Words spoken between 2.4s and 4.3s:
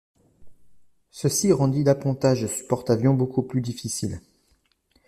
sur porte-avions beaucoup plus difficile.